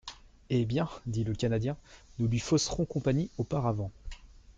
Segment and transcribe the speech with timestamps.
[0.49, 1.77] —Eh bien, dit le Canadien,
[2.17, 3.91] nous lui fausserons compagnie auparavant.